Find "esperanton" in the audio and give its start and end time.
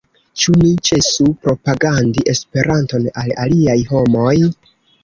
2.35-3.09